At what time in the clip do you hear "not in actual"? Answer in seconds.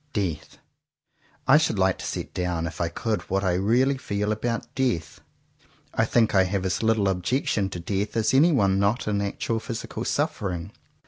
8.79-9.59